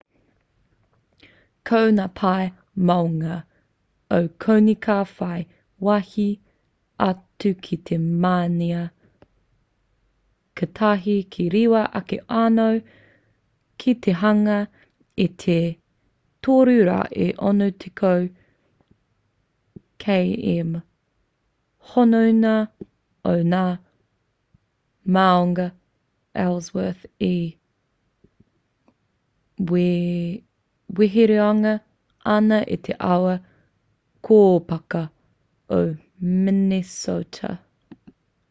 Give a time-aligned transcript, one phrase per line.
[1.69, 2.45] ko ngā pae
[2.89, 3.35] maunga
[4.17, 5.41] o konei ka whai
[5.87, 6.25] wāhi
[7.09, 8.81] atu ki te mānia
[10.61, 12.67] katahi ka rewa ake anō
[13.83, 14.57] ki te hanga
[15.27, 15.59] i te
[16.47, 18.27] 360
[20.03, 20.75] km
[21.93, 22.55] hononga
[23.31, 23.65] o ngā
[25.17, 25.65] māunga
[26.43, 27.33] ellsworth e
[30.99, 31.73] weheruangia
[32.35, 33.33] ana e te awa
[34.29, 35.03] kōpaka
[35.81, 35.83] o
[36.47, 37.55] minnesota